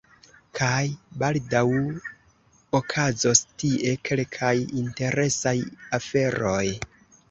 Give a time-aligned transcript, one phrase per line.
[0.59, 0.79] Kaj
[1.23, 1.61] baldaŭ
[2.81, 5.59] okazos tie kelkaj interesaj
[6.03, 6.69] aferoj.